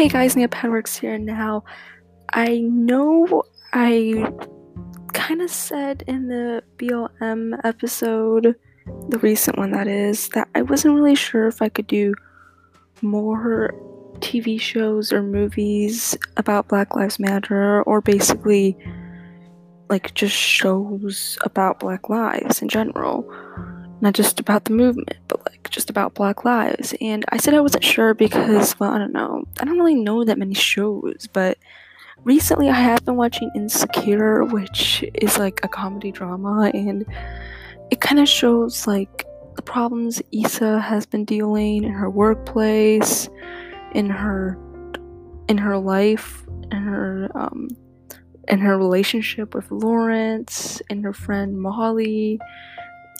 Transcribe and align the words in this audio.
Hey 0.00 0.08
guys, 0.08 0.34
Nya 0.34 0.48
Padworks 0.48 0.98
here. 0.98 1.18
Now, 1.18 1.62
I 2.32 2.60
know 2.60 3.42
I 3.74 4.32
kind 5.12 5.42
of 5.42 5.50
said 5.50 6.04
in 6.06 6.26
the 6.28 6.62
BLM 6.78 7.60
episode, 7.64 8.56
the 9.10 9.18
recent 9.18 9.58
one 9.58 9.72
that 9.72 9.86
is, 9.86 10.30
that 10.30 10.48
I 10.54 10.62
wasn't 10.62 10.94
really 10.94 11.14
sure 11.14 11.48
if 11.48 11.60
I 11.60 11.68
could 11.68 11.86
do 11.86 12.14
more 13.02 13.74
TV 14.20 14.58
shows 14.58 15.12
or 15.12 15.22
movies 15.22 16.16
about 16.38 16.68
Black 16.68 16.96
Lives 16.96 17.18
Matter 17.18 17.82
or 17.82 18.00
basically 18.00 18.78
like 19.90 20.14
just 20.14 20.34
shows 20.34 21.36
about 21.44 21.78
Black 21.78 22.08
lives 22.08 22.62
in 22.62 22.70
general 22.70 23.30
not 24.00 24.14
just 24.14 24.40
about 24.40 24.64
the 24.64 24.72
movement, 24.72 25.16
but 25.28 25.44
like 25.46 25.70
just 25.70 25.90
about 25.90 26.14
Black 26.14 26.44
lives. 26.44 26.94
And 27.00 27.24
I 27.30 27.36
said 27.36 27.54
I 27.54 27.60
wasn't 27.60 27.84
sure 27.84 28.14
because, 28.14 28.78
well, 28.80 28.90
I 28.90 28.98
don't 28.98 29.12
know. 29.12 29.44
I 29.60 29.64
don't 29.64 29.78
really 29.78 29.94
know 29.94 30.24
that 30.24 30.38
many 30.38 30.54
shows, 30.54 31.28
but 31.32 31.58
recently 32.24 32.68
I 32.68 32.74
have 32.74 33.04
been 33.04 33.16
watching 33.16 33.50
Insecure, 33.54 34.44
which 34.44 35.04
is 35.14 35.38
like 35.38 35.60
a 35.62 35.68
comedy 35.68 36.12
drama, 36.12 36.70
and 36.74 37.04
it 37.90 38.00
kind 38.00 38.20
of 38.20 38.28
shows 38.28 38.86
like 38.86 39.24
the 39.56 39.62
problems 39.62 40.22
Issa 40.32 40.80
has 40.80 41.06
been 41.06 41.24
dealing 41.24 41.84
in 41.84 41.92
her 41.92 42.08
workplace, 42.08 43.28
in 43.92 44.08
her 44.08 44.58
in 45.48 45.58
her 45.58 45.76
life, 45.78 46.44
in 46.70 46.78
her 46.78 47.30
um 47.34 47.68
in 48.48 48.58
her 48.58 48.78
relationship 48.78 49.54
with 49.54 49.70
Lawrence, 49.70 50.80
and 50.88 51.04
her 51.04 51.12
friend 51.12 51.60
Molly 51.60 52.40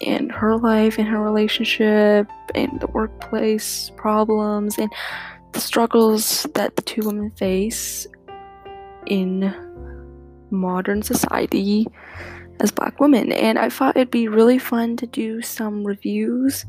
in 0.01 0.29
her 0.31 0.57
life, 0.57 0.99
in 0.99 1.07
her 1.07 1.23
relationship, 1.23 2.29
in 2.55 2.79
the 2.81 2.87
workplace 2.89 3.91
problems, 3.97 4.79
and 4.79 4.91
the 5.53 5.61
struggles 5.61 6.47
that 6.55 6.77
the 6.77 6.83
two 6.83 7.03
women 7.05 7.31
face 7.33 8.07
in 9.07 9.55
modern 10.51 11.03
society 11.03 11.87
as 12.61 12.71
black 12.71 13.01
women. 13.01 13.33
And 13.33 13.59
I 13.59 13.69
thought 13.69 13.97
it'd 13.97 14.11
be 14.11 14.29
really 14.29 14.59
fun 14.59 14.97
to 14.99 15.07
do 15.07 15.43
some 15.43 15.85
reviews 15.85 16.65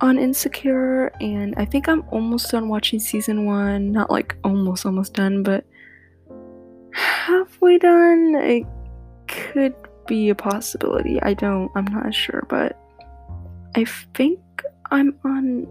on 0.00 0.18
Insecure, 0.18 1.12
and 1.20 1.54
I 1.56 1.64
think 1.64 1.88
I'm 1.88 2.04
almost 2.10 2.50
done 2.50 2.68
watching 2.68 2.98
season 2.98 3.44
one. 3.44 3.92
Not 3.92 4.10
like 4.10 4.36
almost, 4.42 4.84
almost 4.84 5.14
done, 5.14 5.42
but 5.42 5.64
halfway 6.92 7.78
done. 7.78 8.34
It 8.36 8.66
could 9.28 9.74
be 10.06 10.28
a 10.28 10.34
possibility. 10.34 11.20
I 11.22 11.34
don't, 11.34 11.70
I'm 11.74 11.84
not 11.86 12.14
sure, 12.14 12.46
but 12.48 12.78
I 13.74 13.84
think 14.14 14.40
I'm 14.90 15.18
on 15.24 15.66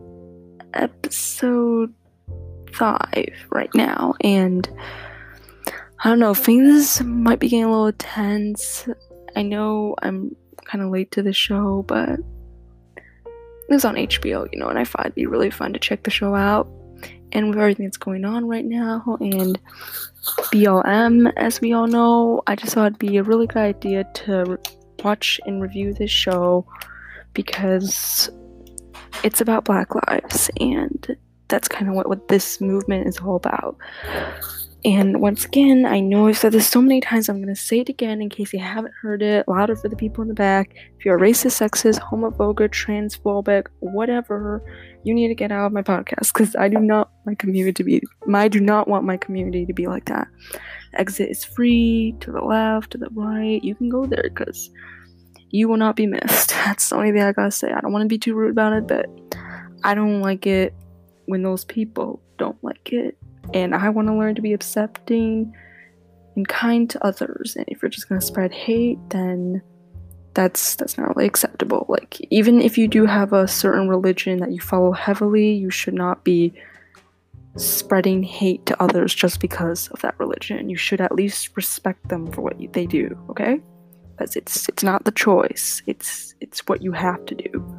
episode 0.74 1.94
five 2.74 3.34
right 3.50 3.74
now, 3.76 4.16
and 4.22 4.68
I 6.04 6.10
don't 6.10 6.20
know, 6.20 6.34
things 6.34 7.02
might 7.04 7.40
be 7.40 7.50
getting 7.50 7.66
a 7.66 7.72
little 7.72 7.92
tense. 7.94 8.88
I 9.36 9.44
know 9.44 9.96
I'm 10.02 10.36
kind 10.66 10.84
of 10.84 10.90
late 10.90 11.12
to 11.12 11.22
the 11.22 11.34
show, 11.34 11.84
but 11.88 12.20
it 12.98 13.70
was 13.70 13.86
on 13.86 13.96
HBO, 13.96 14.48
you 14.52 14.60
know, 14.60 14.68
and 14.68 14.80
I 14.80 14.84
thought 14.84 15.06
it'd 15.06 15.16
be 15.16 15.28
really 15.28 15.52
fun 15.52 15.74
to 15.74 15.80
check 15.80 16.04
the 16.04 16.10
show 16.10 16.36
out. 16.36 16.68
And 17.34 17.50
with 17.50 17.58
everything 17.60 17.86
that's 17.86 17.98
going 17.98 18.26
on 18.26 18.48
right 18.48 18.66
now, 18.66 19.18
and 19.22 19.58
BLM, 20.24 21.32
as 21.38 21.62
we 21.62 21.74
all 21.74 21.88
know, 21.88 22.42
I 22.48 22.56
just 22.56 22.74
thought 22.74 22.88
it'd 22.88 23.00
be 23.00 23.18
a 23.18 23.24
really 23.24 23.48
good 23.48 23.58
idea 23.58 24.04
to 24.04 24.60
watch 25.04 25.40
and 25.46 25.62
review 25.62 25.94
this 25.94 26.12
show 26.12 26.66
because 27.34 28.30
it's 29.24 29.42
about 29.42 29.66
Black 29.66 29.94
lives, 30.08 30.50
and 30.60 31.18
that's 31.48 31.68
kind 31.68 31.90
of 31.90 31.96
what, 31.96 32.08
what 32.08 32.28
this 32.28 32.62
movement 32.62 33.08
is 33.08 33.18
all 33.20 33.36
about. 33.36 33.78
And 34.84 35.22
once 35.22 35.46
again, 35.46 35.86
I 35.86 36.00
know 36.00 36.26
I've 36.26 36.40
said 36.40 36.54
this 36.54 36.68
so 36.68 36.82
many 36.82 37.02
times, 37.02 37.30
I'm 37.30 37.38
going 37.38 37.54
to 37.54 37.62
say 37.62 37.82
it 37.82 37.90
again 37.90 38.20
in 38.20 38.30
case 38.30 38.52
you 38.52 38.60
haven't 38.60 38.94
heard 39.00 39.22
it, 39.22 39.48
louder 39.48 39.76
for 39.76 39.90
the 39.90 39.96
people 39.96 40.24
in 40.24 40.28
the 40.28 40.34
back. 40.34 40.74
If 40.98 41.06
you're 41.06 41.18
a 41.18 41.22
racist, 41.22 41.62
sexist, 41.62 42.00
homophobic, 42.00 42.70
transphobic, 42.70 43.68
whatever, 43.80 44.64
you 45.04 45.14
need 45.14 45.28
to 45.28 45.36
get 45.36 45.52
out 45.52 45.68
of 45.68 45.72
my 45.72 45.84
podcast 45.84 46.34
because 46.34 46.56
I 46.56 46.68
do 46.68 46.80
not 46.80 47.12
my 47.28 47.36
community 47.36 47.74
to 47.74 47.84
be, 47.84 48.02
I 48.34 48.48
do 48.48 48.60
not 48.60 48.88
want 48.88 49.06
my 49.06 49.18
community 49.18 49.68
to 49.68 49.74
be 49.74 49.86
like 49.86 50.06
that. 50.06 50.28
Exit 50.94 51.30
is 51.30 51.46
free 51.46 52.16
to 52.22 52.32
the 52.32 52.42
left, 52.42 52.92
to 52.92 52.98
the 52.98 53.10
right. 53.12 53.64
You 53.64 53.76
can 53.76 53.88
go 53.88 54.08
there 54.08 54.32
because 54.34 54.72
you 55.52 55.68
will 55.68 55.78
not 55.78 55.96
be 55.96 56.08
missed. 56.08 56.50
That's 56.66 56.90
the 56.90 56.96
only 56.96 57.12
thing 57.12 57.22
I 57.22 57.34
gotta 57.34 57.52
say. 57.52 57.72
I 57.72 57.82
don't 57.82 57.92
want 57.92 58.02
to 58.02 58.08
be 58.08 58.18
too 58.18 58.34
rude 58.34 58.52
about 58.52 58.74
it, 58.74 58.88
but 58.88 59.06
I 59.84 59.94
don't 59.94 60.22
like 60.22 60.48
it 60.48 60.74
when 61.26 61.44
those 61.44 61.66
people 61.66 62.20
don't 62.40 62.62
like 62.64 62.92
it 62.92 63.16
and 63.54 63.76
I 63.76 63.90
want 63.90 64.08
to 64.08 64.16
learn 64.16 64.36
to 64.36 64.42
be 64.42 64.54
accepting 64.54 65.54
and 66.36 66.48
kind 66.48 66.90
to 66.90 67.06
others. 67.06 67.56
And 67.56 67.66
if 67.68 67.82
you're 67.82 67.90
just 67.90 68.08
gonna 68.10 68.22
spread 68.22 68.52
hate, 68.52 69.00
then 69.10 69.62
that's 70.34 70.76
that's 70.76 70.98
not 70.98 71.16
really 71.16 71.28
acceptable. 71.28 71.86
Like 71.90 72.20
even 72.30 72.62
if 72.62 72.78
you 72.78 72.88
do 72.88 73.06
have 73.06 73.34
a 73.34 73.48
certain 73.48 73.90
religion 73.90 74.40
that 74.40 74.52
you 74.52 74.62
follow 74.62 74.92
heavily, 74.92 75.54
you 75.54 75.70
should 75.70 75.94
not 75.94 76.24
be 76.24 76.54
spreading 77.58 78.24
hate 78.24 78.66
to 78.66 78.82
others 78.82 79.14
just 79.14 79.42
because 79.42 79.90
of 79.90 80.02
that 80.02 80.18
religion. 80.20 80.70
You 80.70 80.78
should 80.78 81.02
at 81.02 81.14
least 81.14 81.56
respect 81.56 82.08
them 82.08 82.32
for 82.32 82.42
what 82.42 82.56
they 82.72 82.86
do, 82.86 83.18
okay? 83.30 83.60
Because 84.16 84.36
it's 84.36 84.70
it's 84.70 84.84
not 84.84 85.04
the 85.04 85.12
choice. 85.12 85.82
It's 85.86 86.34
it's 86.40 86.62
what 86.68 86.82
you 86.82 86.92
have 86.94 87.26
to 87.26 87.36
do. 87.36 87.78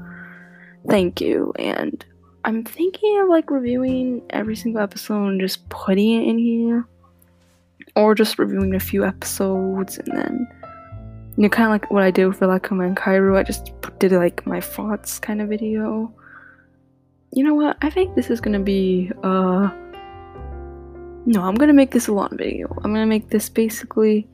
Thank 0.89 1.21
you 1.21 1.53
and 1.59 2.05
I'm 2.45 2.65
thinking 2.65 3.21
of 3.21 3.29
like 3.29 3.51
reviewing 3.51 4.23
every 4.31 4.57
single 4.57 4.83
episode 4.83 5.27
and 5.29 5.41
just 5.41 5.69
putting 5.69 6.23
it 6.23 6.29
in 6.29 6.39
here. 6.39 6.87
Or 7.95 8.15
just 8.15 8.39
reviewing 8.39 8.75
a 8.75 8.81
few 8.81 9.05
episodes 9.05 9.99
and 9.99 10.17
then 10.17 10.49
you 11.37 11.43
know 11.43 11.49
kind 11.49 11.67
of 11.67 11.71
like 11.73 11.91
what 11.91 12.03
I 12.03 12.11
did 12.11 12.35
for 12.35 12.47
Lakuma 12.47 12.87
and 12.87 12.97
Kaoru. 12.97 13.37
I 13.37 13.43
just 13.43 13.71
did 13.99 14.13
like 14.13 14.47
my 14.47 14.61
thoughts 14.61 15.19
kind 15.19 15.43
of 15.43 15.49
video. 15.49 16.13
You 17.33 17.45
know 17.45 17.55
what? 17.55 17.77
I 17.83 17.91
think 17.91 18.15
this 18.15 18.31
is 18.31 18.41
gonna 18.41 18.61
be 18.61 19.11
uh 19.23 19.71
no, 21.25 21.43
I'm 21.43 21.55
gonna 21.55 21.73
make 21.73 21.91
this 21.91 22.09
a 22.09 22.13
long 22.13 22.31
video. 22.33 22.69
I'm 22.83 22.93
gonna 22.93 23.07
make 23.07 23.29
this 23.29 23.49
basically 23.49 24.27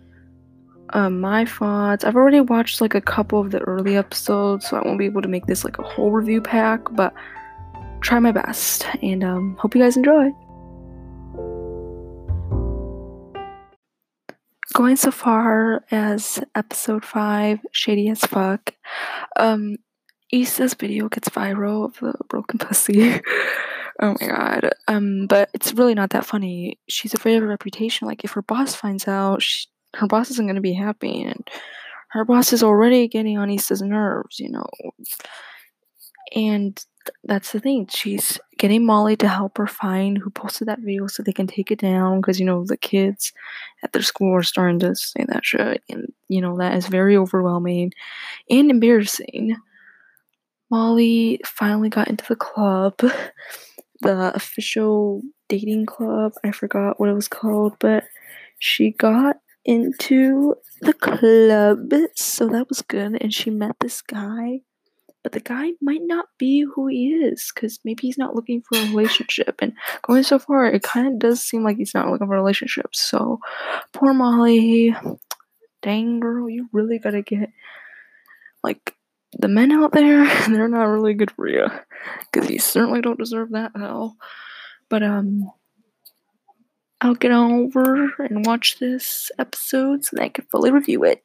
uh, 0.91 1.10
my 1.10 1.44
thoughts. 1.44 2.04
I've 2.04 2.16
already 2.16 2.41
watched 2.41 2.80
like 2.80 2.94
a 2.94 3.00
couple 3.00 3.41
of 3.41 3.50
the 3.50 3.58
early 3.60 3.97
episodes, 3.97 4.66
so 4.68 4.76
I 4.76 4.86
won't 4.86 4.98
be 4.98 5.04
able 5.04 5.22
to 5.22 5.28
make 5.28 5.47
this 5.47 5.64
like 5.64 5.78
a 5.78 5.82
whole 5.82 6.10
review 6.10 6.41
pack, 6.41 6.80
but 6.92 7.12
try 8.00 8.19
my 8.19 8.32
best 8.32 8.86
and 9.03 9.25
um, 9.25 9.56
hope 9.59 9.75
you 9.75 9.81
guys 9.81 9.97
enjoy. 9.97 10.31
Going 14.75 14.97
so 14.97 15.10
far 15.10 15.84
as 15.91 16.41
episode 16.54 17.04
5, 17.04 17.60
Shady 17.72 18.09
as 18.10 18.20
Fuck, 18.20 18.75
um, 19.36 19.76
Issa's 20.32 20.75
video 20.75 21.09
gets 21.09 21.28
viral 21.31 21.86
of 21.86 21.98
the 22.00 22.14
broken 22.28 22.59
pussy. 22.59 23.20
oh 24.00 24.15
my 24.20 24.26
god. 24.26 24.70
Um, 24.86 25.26
but 25.26 25.50
it's 25.54 25.72
really 25.72 25.94
not 25.94 26.10
that 26.10 26.26
funny. 26.26 26.78
She's 26.88 27.15
afraid 27.15 27.36
of 27.36 27.42
her 27.42 27.48
reputation. 27.48 28.06
Like, 28.06 28.25
if 28.25 28.32
her 28.32 28.42
boss 28.42 28.75
finds 28.75 29.09
out, 29.09 29.42
she, 29.42 29.66
her 29.97 30.06
boss 30.06 30.30
isn't 30.30 30.47
gonna 30.47 30.60
be 30.60 30.75
happy, 30.75 31.22
and 31.22 31.48
her 32.10 32.25
boss 32.25 32.53
is 32.53 32.62
already 32.62 33.09
getting 33.09 33.38
on 33.38 33.50
Issa's 33.50 33.82
nerves, 33.82 34.38
you 34.38 34.50
know. 34.50 34.66
And 36.34 36.78
that's 37.24 37.52
the 37.52 37.60
thing. 37.60 37.86
She's 37.88 38.38
getting 38.58 38.84
Molly 38.84 39.16
to 39.16 39.28
help 39.28 39.58
her 39.58 39.66
find 39.66 40.19
who 40.19 40.30
posted 40.30 40.69
that 40.69 40.80
video 40.80 41.06
so 41.06 41.22
they 41.22 41.32
can 41.32 41.46
take 41.46 41.70
it 41.70 41.78
down 41.78 42.20
because 42.20 42.38
you 42.38 42.46
know 42.46 42.64
the 42.64 42.76
kids 42.76 43.32
at 43.82 43.92
their 43.92 44.02
school 44.02 44.34
are 44.34 44.42
starting 44.42 44.78
to 44.80 44.94
say 44.94 45.24
that 45.28 45.44
shit, 45.44 45.82
and 45.88 46.12
you 46.28 46.41
know 46.41 46.56
that 46.58 46.74
is 46.74 46.86
very 46.86 47.16
overwhelming 47.16 47.92
and 48.50 48.70
embarrassing. 48.70 49.56
Molly 50.70 51.41
finally 51.47 51.88
got 51.88 52.09
into 52.09 52.27
the 52.27 52.36
club, 52.36 52.98
the 54.00 54.33
official 54.34 55.22
dating 55.48 55.86
club. 55.86 56.33
I 56.44 56.53
forgot 56.53 57.00
what 57.00 57.09
it 57.09 57.15
was 57.15 57.28
called, 57.28 57.74
but 57.80 58.04
she 58.59 58.91
got 58.92 59.36
into 59.65 60.54
the 60.80 60.92
club, 60.94 61.92
so 62.15 62.48
that 62.48 62.68
was 62.68 62.83
good. 62.83 63.18
And 63.21 63.33
she 63.33 63.50
met 63.50 63.77
this 63.80 64.03
guy 64.03 64.62
but 65.22 65.32
the 65.32 65.41
guy 65.41 65.72
might 65.80 66.03
not 66.03 66.26
be 66.38 66.62
who 66.62 66.86
he 66.86 67.09
is 67.09 67.50
because 67.53 67.80
maybe 67.84 68.03
he's 68.03 68.18
not 68.18 68.34
looking 68.34 68.62
for 68.62 68.78
a 68.78 68.88
relationship. 68.88 69.56
And 69.60 69.72
going 70.03 70.22
so 70.22 70.38
far, 70.38 70.66
it 70.66 70.82
kind 70.82 71.09
of 71.09 71.18
does 71.18 71.42
seem 71.42 71.65
like 71.65 71.76
he's 71.76 71.94
not 71.94 72.09
looking 72.09 72.26
for 72.26 72.34
a 72.34 72.41
relationship. 72.41 72.94
So, 72.94 73.41
poor 73.92 74.15
Molly. 74.15 74.94
Dang, 75.82 76.20
girl, 76.20 76.48
you 76.48 76.68
really 76.72 76.98
gotta 76.98 77.22
get 77.22 77.50
like 78.62 78.94
the 79.38 79.48
men 79.48 79.72
out 79.72 79.92
there. 79.92 80.24
They're 80.48 80.68
not 80.68 80.84
really 80.84 81.15
good 81.15 81.30
for 81.30 81.48
you 81.48 81.66
because 82.32 82.50
you 82.50 82.59
certainly 82.59 83.00
don't 83.00 83.18
deserve 83.18 83.50
that 83.50 83.72
at 83.74 83.82
all. 83.82 84.16
But 84.88 85.03
um. 85.03 85.50
I'll 87.00 87.14
get 87.14 87.30
over 87.30 88.12
and 88.18 88.44
watch 88.44 88.80
this 88.80 89.30
episode 89.38 90.04
so 90.04 90.16
that 90.16 90.22
I 90.24 90.28
can 90.30 90.47
fully 90.50 90.72
review 90.72 91.04
it. 91.04 91.22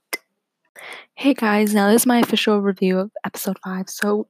Hey 1.16 1.34
guys, 1.34 1.74
now 1.74 1.92
this 1.92 2.04
is 2.04 2.06
my 2.06 2.20
official 2.20 2.62
review 2.62 3.00
of 3.00 3.12
episode 3.26 3.58
5. 3.64 3.90
So, 3.90 4.28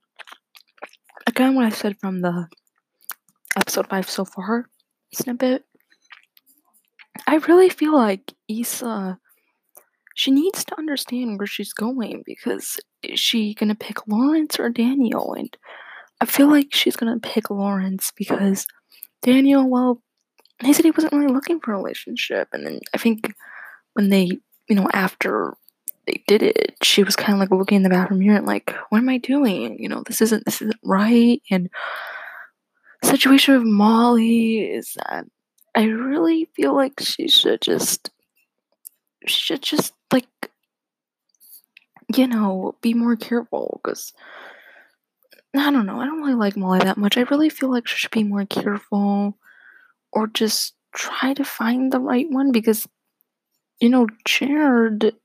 again, 1.28 1.56
what 1.56 1.66
I 1.66 1.70
said 1.70 1.98
from 2.00 2.22
the 2.22 2.48
episode 3.56 3.88
5 3.88 4.10
so 4.10 4.26
far, 4.26 4.70
snippet. 5.14 5.66
I 7.28 7.36
really 7.36 7.70
feel 7.70 7.94
like 7.94 8.34
Issa 8.48 9.18
she 10.16 10.32
needs 10.32 10.64
to 10.66 10.78
understand 10.78 11.40
where 11.40 11.48
she's 11.48 11.74
going 11.74 12.24
because 12.26 12.80
is 13.02 13.20
she 13.20 13.54
gonna 13.54 13.76
pick 13.76 14.08
Lawrence 14.08 14.60
or 14.60 14.70
Daniel? 14.70 15.34
And 15.34 15.56
I 16.22 16.26
feel 16.26 16.48
like 16.48 16.74
she's 16.74 16.96
gonna 16.96 17.20
pick 17.20 17.50
Lawrence 17.50 18.12
because 18.16 18.68
Daniel, 19.22 19.68
well, 19.68 20.02
he 20.62 20.74
said 20.74 20.86
he 20.86 20.92
wasn't 20.92 21.14
really 21.14 21.34
looking 21.34 21.60
for 21.60 21.74
a 21.74 21.78
relationship, 21.78 22.50
and 22.54 22.66
then 22.66 22.80
I 22.94 22.98
think 22.98 23.34
when 23.94 24.10
they, 24.10 24.40
you 24.70 24.76
know, 24.76 24.88
after 24.94 25.56
they 26.06 26.24
did 26.28 26.44
it, 26.44 26.76
she 26.84 27.04
was 27.04 27.16
kind 27.16 27.34
of 27.34 27.40
like 27.40 27.52
looking 27.52 27.78
in 27.78 27.84
the 27.84 27.90
bathroom 27.90 28.20
mirror 28.20 28.38
and 28.38 28.48
like, 28.48 28.76
what 28.90 29.00
am 29.00 29.10
I 29.10 29.18
doing? 29.18 29.78
You 29.80 29.90
know, 29.90 30.04
this 30.06 30.22
isn't 30.22 30.46
this 30.46 30.62
isn't 30.62 30.80
right. 30.84 31.42
And 31.50 31.70
situation 33.04 33.56
with 33.56 33.64
Molly 33.64 34.60
is 34.60 34.96
that 34.96 35.26
I 35.76 35.84
really 35.86 36.46
feel 36.56 36.76
like 36.76 37.00
she 37.00 37.28
should 37.28 37.62
just 37.62 38.10
she 39.26 39.40
should 39.40 39.62
just 39.62 39.94
like 40.12 40.28
you 42.16 42.28
know 42.28 42.76
be 42.82 42.94
more 42.94 43.16
careful 43.16 43.80
because 43.84 44.14
I 45.56 45.70
don't 45.72 45.86
know. 45.86 46.00
I 46.00 46.06
don't 46.06 46.22
really 46.22 46.34
like 46.34 46.58
Molly 46.58 46.80
that 46.80 46.98
much. 46.98 47.18
I 47.18 47.22
really 47.22 47.50
feel 47.50 47.70
like 47.72 47.88
she 47.88 47.98
should 47.98 48.12
be 48.12 48.24
more 48.24 48.46
careful 48.46 49.38
or 50.12 50.28
just 50.28 50.74
try 50.96 51.34
to 51.36 51.46
find 51.46 51.92
the 51.92 52.00
right 52.00 52.26
one 52.30 52.52
because 52.52 52.88
you 53.80 53.90
know 53.90 54.08
Jared 54.26 55.16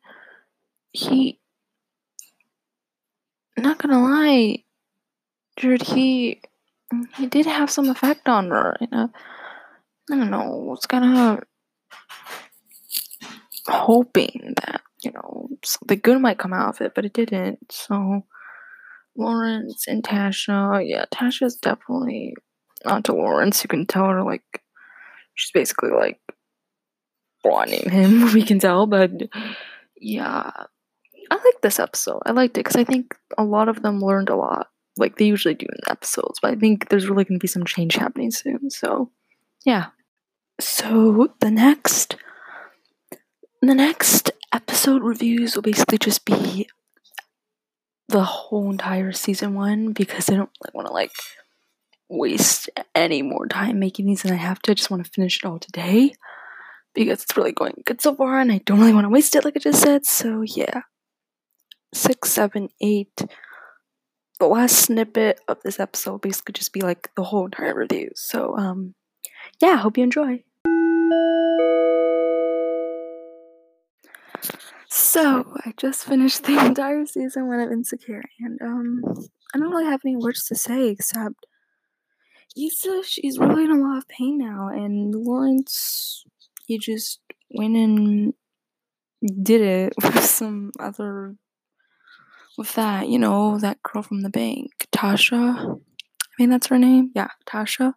he 0.93 1.41
not 3.57 3.79
gonna 3.79 4.01
lie 4.01 4.65
Jared 5.57 5.83
he 5.83 6.41
he 7.17 7.27
did 7.27 7.47
have 7.47 7.71
some 7.71 7.89
effect 7.89 8.29
on 8.29 8.51
her 8.51 8.77
and 8.81 8.95
uh, 8.95 9.09
I 10.11 10.17
don't 10.17 10.31
know 10.31 10.73
it's 10.77 10.87
kind 10.87 11.05
of 11.05 11.45
hoping 13.67 14.55
that 14.57 14.81
you 15.03 15.13
know 15.13 15.49
something 15.65 16.01
good 16.03 16.21
might 16.21 16.39
come 16.39 16.53
out 16.53 16.77
of 16.77 16.81
it 16.81 16.95
but 16.95 17.05
it 17.05 17.13
didn't 17.13 17.71
so 17.71 18.25
Lawrence 19.17 19.87
and 19.87 20.03
Tasha 20.03 20.83
yeah 20.89 21.05
Tasha's 21.13 21.57
definitely 21.57 22.35
onto 22.85 23.13
Lawrence 23.13 23.63
you 23.63 23.69
can 23.69 23.87
tell 23.87 24.07
her 24.07 24.23
like 24.23 24.63
she's 25.35 25.51
basically 25.53 25.91
like 25.91 26.21
wanting 27.45 27.91
him 27.91 28.33
we 28.35 28.43
can 28.43 28.59
tell 28.59 28.87
but 28.87 29.11
yeah 30.01 30.51
Like 31.59 31.63
this 31.63 31.81
episode 31.81 32.23
I 32.25 32.31
liked 32.31 32.57
it 32.57 32.61
because 32.61 32.77
I 32.77 32.85
think 32.85 33.17
a 33.37 33.43
lot 33.43 33.69
of 33.69 33.83
them 33.83 34.01
learned 34.01 34.29
a 34.29 34.37
lot 34.37 34.69
like 34.97 35.17
they 35.17 35.25
usually 35.25 35.55
do 35.55 35.67
in 35.67 35.77
the 35.85 35.91
episodes, 35.91 36.39
but 36.41 36.53
I 36.53 36.57
think 36.57 36.89
there's 36.89 37.09
really 37.09 37.25
going 37.25 37.39
to 37.39 37.43
be 37.43 37.49
some 37.49 37.65
change 37.65 37.95
happening 37.95 38.31
soon. 38.31 38.71
So, 38.71 39.11
yeah. 39.65 39.87
So 40.61 41.35
the 41.41 41.51
next, 41.51 42.17
the 43.61 43.75
next 43.75 44.31
episode 44.53 45.03
reviews 45.03 45.55
will 45.55 45.63
basically 45.63 45.99
just 45.99 46.25
be 46.25 46.69
the 48.09 48.25
whole 48.25 48.71
entire 48.71 49.13
season 49.13 49.55
one 49.55 49.93
because 49.93 50.29
I 50.29 50.35
don't 50.35 50.51
really 50.63 50.73
want 50.75 50.89
to 50.89 50.93
like 50.95 51.13
waste 52.09 52.71
any 52.95 53.23
more 53.23 53.47
time 53.47 53.79
making 53.79 54.07
these 54.07 54.23
than 54.23 54.33
I 54.33 54.37
have 54.37 54.61
to. 54.63 54.73
I 54.73 54.75
just 54.75 54.91
want 54.91 55.05
to 55.05 55.11
finish 55.11 55.39
it 55.39 55.47
all 55.47 55.59
today 55.59 56.15
because 56.95 57.23
it's 57.23 57.37
really 57.37 57.53
going 57.53 57.83
good 57.85 58.01
so 58.01 58.15
far, 58.15 58.41
and 58.41 58.51
I 58.51 58.59
don't 58.59 58.81
really 58.81 58.95
want 58.95 59.05
to 59.05 59.11
waste 59.11 59.37
it, 59.37 59.45
like 59.45 59.57
I 59.57 59.61
just 59.61 59.83
said. 59.83 60.07
So 60.07 60.43
yeah, 60.43 60.83
six, 61.93 62.31
seven, 62.31 62.69
eight 62.81 63.23
the 64.39 64.47
last 64.47 64.79
snippet 64.79 65.41
of 65.49 65.59
this 65.63 65.81
episode 65.81 66.21
basically 66.21 66.53
just 66.53 66.73
be 66.73 66.81
like 66.81 67.11
the 67.17 67.25
whole 67.25 67.47
entire 67.47 67.75
review. 67.75 68.11
So 68.15 68.57
um 68.57 68.95
yeah, 69.61 69.77
hope 69.77 69.99
you 69.99 70.05
enjoy. 70.05 70.45
So 74.89 75.45
I 75.65 75.73
just 75.77 76.05
finished 76.05 76.45
the 76.45 76.59
entire 76.67 77.05
season 77.07 77.49
one 77.49 77.61
of 77.61 77.73
Insecure 77.73 78.23
and 78.41 78.61
um 78.63 79.03
I 79.55 79.59
don't 79.59 79.71
really 79.71 79.87
have 79.87 80.01
any 80.05 80.17
words 80.17 80.45
to 80.47 80.55
say 80.55 80.89
except 80.89 81.47
Issa 82.57 83.03
she's 83.05 83.39
really 83.39 83.65
in 83.65 83.71
a 83.71 83.77
lot 83.77 83.99
of 83.99 84.09
pain 84.09 84.39
now 84.39 84.69
and 84.69 85.15
Lawrence 85.15 86.25
he 86.67 86.79
just 86.79 87.21
went 87.51 87.77
and 87.77 88.35
did 89.43 89.61
it 89.61 89.95
with 90.03 90.25
some 90.25 90.71
other 90.79 91.37
with 92.59 92.75
that, 92.75 93.09
you 93.09 93.19
know, 93.19 93.59
that 93.59 93.83
girl 93.83 94.03
from 94.03 94.23
the 94.23 94.29
bank, 94.29 94.73
Tasha. 94.93 95.57
I 95.57 96.43
mean, 96.43 96.51
that's 96.51 96.67
her 96.67 96.79
name. 96.79 97.13
Yeah, 97.15 97.29
Tasha. 97.47 97.95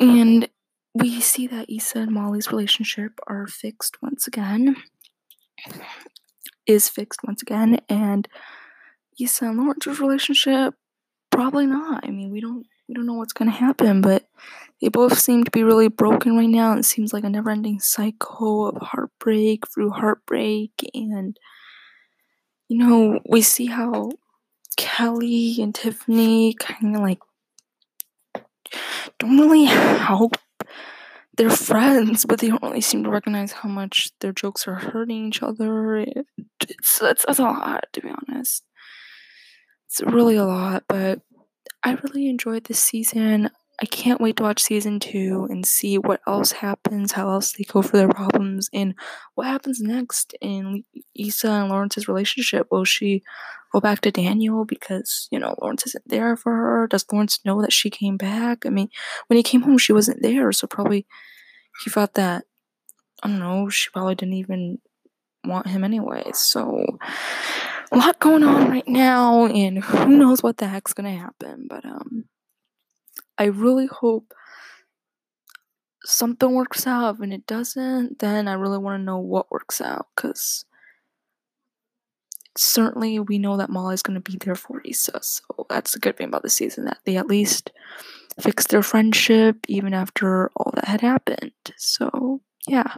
And 0.00 0.48
we 0.94 1.20
see 1.20 1.46
that 1.48 1.68
Issa 1.68 1.98
and 1.98 2.12
Molly's 2.12 2.50
relationship 2.50 3.12
are 3.26 3.46
fixed 3.46 4.00
once 4.00 4.26
again. 4.26 4.76
Is 6.66 6.88
fixed 6.88 7.20
once 7.24 7.42
again. 7.42 7.80
And 7.88 8.28
Issa 9.20 9.46
and 9.46 9.58
Lawrence's 9.58 10.00
relationship, 10.00 10.74
probably 11.30 11.66
not. 11.66 12.04
I 12.06 12.10
mean, 12.10 12.30
we 12.30 12.40
don't 12.40 12.66
we 12.88 12.94
don't 12.94 13.06
know 13.06 13.14
what's 13.14 13.32
gonna 13.32 13.50
happen, 13.50 14.00
but 14.00 14.28
they 14.80 14.88
both 14.88 15.18
seem 15.18 15.44
to 15.44 15.50
be 15.50 15.64
really 15.64 15.88
broken 15.88 16.36
right 16.36 16.48
now. 16.48 16.76
It 16.76 16.84
seems 16.84 17.12
like 17.12 17.24
a 17.24 17.30
never 17.30 17.50
ending 17.50 17.80
cycle 17.80 18.68
of 18.68 18.76
heartbreak 18.80 19.64
through 19.72 19.90
heartbreak 19.90 20.72
and 20.94 21.36
you 22.68 22.78
know, 22.78 23.20
we 23.26 23.42
see 23.42 23.66
how 23.66 24.10
Kelly 24.76 25.56
and 25.60 25.74
Tiffany 25.74 26.54
kind 26.54 26.96
of 26.96 27.02
like 27.02 27.20
don't 29.18 29.38
really 29.38 29.64
help 29.64 30.36
their 31.36 31.50
friends, 31.50 32.24
but 32.24 32.38
they 32.38 32.48
don't 32.48 32.62
really 32.62 32.80
seem 32.80 33.04
to 33.04 33.10
recognize 33.10 33.52
how 33.52 33.68
much 33.68 34.10
their 34.20 34.32
jokes 34.32 34.68
are 34.68 34.74
hurting 34.74 35.26
each 35.26 35.42
other. 35.42 35.96
It, 35.96 36.26
it's, 36.68 37.00
a 37.00 37.42
lot, 37.42 37.84
to 37.92 38.00
be 38.00 38.10
honest. 38.10 38.64
It's 39.88 40.00
really 40.02 40.36
a 40.36 40.44
lot, 40.44 40.84
but 40.88 41.20
I 41.82 41.92
really 41.92 42.28
enjoyed 42.28 42.64
this 42.64 42.80
season. 42.80 43.50
I 43.82 43.86
can't 43.86 44.20
wait 44.20 44.36
to 44.36 44.44
watch 44.44 44.62
season 44.62 45.00
two 45.00 45.46
and 45.50 45.66
see 45.66 45.98
what 45.98 46.20
else 46.28 46.52
happens, 46.52 47.12
how 47.12 47.28
else 47.28 47.52
they 47.52 47.64
go 47.64 47.82
for 47.82 47.96
their 47.96 48.08
problems, 48.08 48.70
and 48.72 48.94
what 49.34 49.48
happens 49.48 49.80
next 49.80 50.34
in 50.40 50.84
Issa 51.14 51.48
and 51.48 51.68
Lawrence's 51.68 52.06
relationship. 52.06 52.68
Will 52.70 52.84
she 52.84 53.22
go 53.72 53.80
back 53.80 54.00
to 54.02 54.12
Daniel 54.12 54.64
because, 54.64 55.28
you 55.32 55.38
know, 55.38 55.56
Lawrence 55.60 55.86
isn't 55.88 56.08
there 56.08 56.36
for 56.36 56.52
her? 56.52 56.86
Does 56.86 57.04
Lawrence 57.12 57.40
know 57.44 57.60
that 57.62 57.72
she 57.72 57.90
came 57.90 58.16
back? 58.16 58.64
I 58.64 58.70
mean, 58.70 58.88
when 59.26 59.36
he 59.36 59.42
came 59.42 59.62
home, 59.62 59.78
she 59.78 59.92
wasn't 59.92 60.22
there, 60.22 60.52
so 60.52 60.68
probably 60.68 61.06
he 61.82 61.90
thought 61.90 62.14
that, 62.14 62.44
I 63.24 63.28
don't 63.28 63.40
know, 63.40 63.68
she 63.68 63.90
probably 63.90 64.14
didn't 64.14 64.34
even 64.34 64.78
want 65.44 65.66
him 65.66 65.82
anyway. 65.82 66.30
So, 66.32 66.98
a 67.90 67.96
lot 67.96 68.20
going 68.20 68.44
on 68.44 68.70
right 68.70 68.86
now, 68.86 69.46
and 69.46 69.82
who 69.82 70.16
knows 70.16 70.42
what 70.44 70.58
the 70.58 70.68
heck's 70.68 70.94
gonna 70.94 71.16
happen, 71.16 71.66
but, 71.68 71.84
um, 71.84 72.26
I 73.38 73.44
really 73.44 73.86
hope 73.86 74.32
something 76.04 76.52
works 76.52 76.86
out. 76.86 77.18
When 77.18 77.32
it 77.32 77.46
doesn't, 77.46 78.18
then 78.18 78.48
I 78.48 78.54
really 78.54 78.78
want 78.78 79.00
to 79.00 79.04
know 79.04 79.18
what 79.18 79.50
works 79.50 79.80
out 79.80 80.06
because 80.14 80.64
certainly 82.56 83.18
we 83.18 83.38
know 83.38 83.56
that 83.56 83.70
Molly's 83.70 84.02
going 84.02 84.20
to 84.20 84.30
be 84.30 84.38
there 84.38 84.54
for 84.54 84.80
Issa. 84.84 85.22
So 85.22 85.66
that's 85.68 85.92
the 85.92 85.98
good 85.98 86.16
thing 86.16 86.28
about 86.28 86.42
the 86.42 86.50
season 86.50 86.84
that 86.84 86.98
they 87.04 87.16
at 87.16 87.26
least 87.26 87.70
fixed 88.38 88.68
their 88.70 88.82
friendship 88.82 89.56
even 89.68 89.94
after 89.94 90.50
all 90.56 90.72
that 90.74 90.86
had 90.86 91.00
happened. 91.00 91.52
So, 91.76 92.40
yeah. 92.66 92.94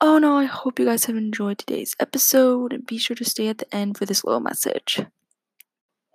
Oh 0.00 0.18
no, 0.18 0.36
I 0.36 0.44
hope 0.44 0.78
you 0.78 0.84
guys 0.84 1.06
have 1.06 1.16
enjoyed 1.16 1.58
today's 1.58 1.96
episode 1.98 2.72
and 2.72 2.86
be 2.86 2.98
sure 2.98 3.16
to 3.16 3.24
stay 3.24 3.48
at 3.48 3.58
the 3.58 3.74
end 3.74 3.96
for 3.96 4.04
this 4.04 4.24
little 4.24 4.40
message. 4.40 5.00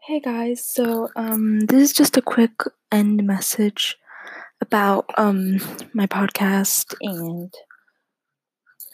Hey 0.03 0.20
guys, 0.20 0.65
so 0.65 1.10
um 1.15 1.60
this 1.60 1.79
is 1.79 1.93
just 1.93 2.17
a 2.17 2.24
quick 2.24 2.63
end 2.91 3.24
message 3.24 3.98
about 4.60 5.05
um 5.15 5.60
my 5.93 6.08
podcast 6.08 6.96
and 7.01 7.53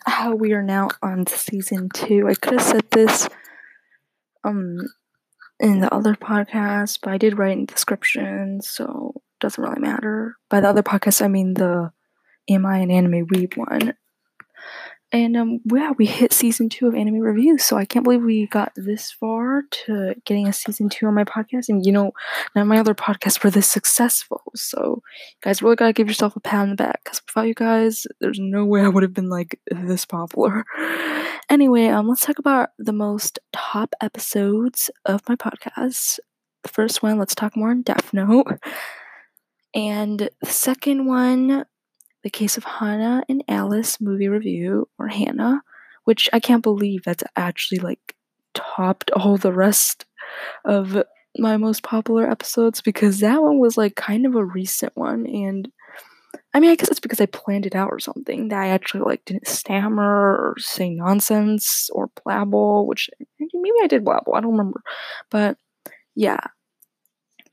how 0.05 0.35
we 0.35 0.51
are 0.51 0.61
now 0.61 0.89
on 1.01 1.25
season 1.25 1.87
2. 1.93 2.27
I 2.27 2.33
could 2.33 2.59
have 2.59 2.61
said 2.61 2.91
this 2.91 3.29
um 4.43 4.79
in 5.61 5.79
the 5.79 5.93
other 5.93 6.13
podcast, 6.13 6.99
but 7.01 7.13
I 7.13 7.17
did 7.17 7.37
write 7.37 7.53
in 7.53 7.67
the 7.67 7.73
description, 7.73 8.59
so 8.61 9.13
it 9.15 9.39
doesn't 9.39 9.63
really 9.63 9.79
matter. 9.79 10.35
By 10.49 10.59
the 10.59 10.67
other 10.67 10.83
podcast 10.83 11.23
I 11.23 11.29
mean 11.29 11.53
the 11.53 11.93
Am 12.49 12.65
I 12.65 12.79
an 12.79 12.91
Anime 12.91 13.25
Weeb 13.27 13.55
one. 13.55 13.93
And 15.11 15.37
um, 15.37 15.59
yeah, 15.73 15.91
we 15.97 16.05
hit 16.05 16.33
season 16.33 16.67
two 16.67 16.87
of 16.87 16.95
anime 16.95 17.19
reviews, 17.19 17.63
so 17.63 17.77
I 17.77 17.85
can't 17.85 18.03
believe 18.03 18.23
we 18.23 18.45
got 18.47 18.73
this 18.75 19.09
far 19.09 19.63
to 19.85 20.15
getting 20.25 20.47
a 20.47 20.53
season 20.53 20.89
two 20.89 21.07
on 21.07 21.13
my 21.13 21.23
podcast. 21.23 21.69
And 21.69 21.85
you 21.85 21.93
know, 21.93 22.11
none 22.53 22.63
of 22.63 22.67
my 22.67 22.77
other 22.77 22.93
podcasts 22.93 23.41
were 23.41 23.49
this 23.49 23.69
successful. 23.69 24.41
So, 24.53 25.01
guys, 25.41 25.61
really 25.61 25.77
gotta 25.77 25.93
give 25.93 26.09
yourself 26.09 26.35
a 26.35 26.41
pat 26.41 26.59
on 26.59 26.69
the 26.71 26.75
back. 26.75 27.05
Cause 27.05 27.21
without 27.25 27.47
you 27.47 27.53
guys, 27.53 28.05
there's 28.19 28.39
no 28.39 28.65
way 28.65 28.81
I 28.81 28.89
would 28.89 29.03
have 29.03 29.13
been 29.13 29.29
like 29.29 29.59
this 29.71 30.05
popular. 30.05 30.65
Anyway, 31.49 31.87
um, 31.87 32.09
let's 32.09 32.25
talk 32.25 32.39
about 32.39 32.69
the 32.77 32.91
most 32.91 33.39
top 33.53 33.95
episodes 34.01 34.89
of 35.05 35.21
my 35.29 35.37
podcast. 35.37 36.19
The 36.63 36.69
first 36.69 37.01
one, 37.01 37.17
let's 37.17 37.35
talk 37.35 37.55
more 37.55 37.69
on 37.69 37.81
Death 37.83 38.13
Note. 38.13 38.59
And 39.73 40.29
the 40.41 40.49
second 40.49 41.05
one, 41.05 41.65
The 42.23 42.29
Case 42.29 42.57
of 42.57 42.63
Hannah 42.63 43.23
and 43.29 43.43
Alice 43.47 44.01
movie 44.01 44.27
review, 44.27 44.89
or 44.97 45.07
Hannah, 45.07 45.61
which 46.03 46.29
I 46.33 46.39
can't 46.39 46.63
believe 46.63 47.03
that's 47.03 47.23
actually 47.35 47.79
like 47.79 48.15
topped 48.53 49.11
all 49.11 49.37
the 49.37 49.53
rest 49.53 50.05
of 50.65 51.03
my 51.37 51.57
most 51.57 51.83
popular 51.83 52.29
episodes 52.29 52.81
because 52.81 53.19
that 53.19 53.41
one 53.41 53.59
was 53.59 53.77
like 53.77 53.95
kind 53.95 54.25
of 54.25 54.35
a 54.35 54.43
recent 54.43 54.91
one 54.95 55.27
and 55.27 55.69
I 56.53 56.59
mean 56.59 56.71
I 56.71 56.75
guess 56.75 56.89
it's 56.89 56.99
because 56.99 57.21
I 57.21 57.27
planned 57.27 57.67
it 57.67 57.75
out 57.75 57.89
or 57.91 57.99
something 57.99 58.47
that 58.47 58.59
I 58.59 58.69
actually 58.69 59.01
like 59.01 59.23
didn't 59.25 59.47
stammer 59.47 60.03
or 60.03 60.55
say 60.57 60.89
nonsense 60.89 61.89
or 61.93 62.09
blabble 62.09 62.87
which 62.87 63.09
maybe 63.39 63.75
I 63.83 63.87
did 63.87 64.03
blabble 64.03 64.35
I 64.35 64.41
don't 64.41 64.51
remember 64.51 64.81
but 65.29 65.57
yeah. 66.15 66.39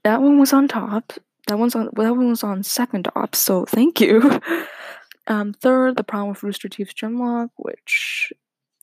That 0.05 0.21
one 0.21 0.39
was 0.39 0.53
on 0.53 0.69
top 0.69 1.13
that 1.47 1.59
one's 1.59 1.75
on 1.75 1.91
that 1.97 2.17
one 2.17 2.29
was 2.29 2.45
on 2.45 2.63
second 2.63 3.09
op, 3.17 3.35
so 3.35 3.65
thank 3.65 4.01
you 4.01 4.41
um 5.27 5.53
third 5.55 5.97
the 5.97 6.05
problem 6.05 6.31
with 6.31 6.43
Rooster 6.43 6.69
Teeth's 6.69 6.95
Genlock 6.95 7.51
which 7.57 8.33